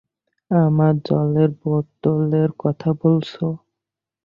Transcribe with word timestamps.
আমার 0.51 0.93
জলের 1.05 1.51
বোতলের 1.61 2.49
কথা 2.59 2.89
বলছো? 3.01 3.45